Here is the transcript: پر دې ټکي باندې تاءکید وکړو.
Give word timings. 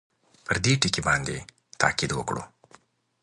پر 0.45 0.57
دې 0.63 0.73
ټکي 0.81 1.01
باندې 1.07 1.37
تاءکید 1.81 2.11
وکړو. 2.15 2.43